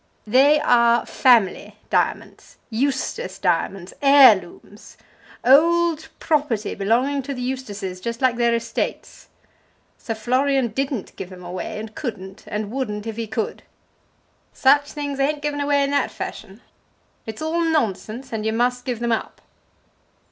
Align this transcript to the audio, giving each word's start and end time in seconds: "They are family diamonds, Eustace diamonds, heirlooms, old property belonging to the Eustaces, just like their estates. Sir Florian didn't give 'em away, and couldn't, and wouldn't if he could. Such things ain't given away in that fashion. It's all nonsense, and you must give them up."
"They 0.25 0.59
are 0.59 1.05
family 1.05 1.75
diamonds, 1.91 2.57
Eustace 2.71 3.37
diamonds, 3.37 3.93
heirlooms, 4.01 4.97
old 5.45 6.09
property 6.17 6.73
belonging 6.73 7.21
to 7.21 7.35
the 7.35 7.41
Eustaces, 7.43 8.01
just 8.01 8.19
like 8.19 8.37
their 8.37 8.55
estates. 8.55 9.27
Sir 9.99 10.15
Florian 10.15 10.69
didn't 10.69 11.15
give 11.17 11.31
'em 11.31 11.43
away, 11.43 11.77
and 11.79 11.93
couldn't, 11.93 12.45
and 12.47 12.71
wouldn't 12.71 13.05
if 13.05 13.15
he 13.15 13.27
could. 13.27 13.61
Such 14.53 14.91
things 14.91 15.19
ain't 15.19 15.43
given 15.43 15.59
away 15.59 15.83
in 15.83 15.91
that 15.91 16.09
fashion. 16.09 16.61
It's 17.27 17.43
all 17.43 17.61
nonsense, 17.61 18.33
and 18.33 18.43
you 18.43 18.53
must 18.53 18.85
give 18.85 19.01
them 19.01 19.11
up." 19.11 19.39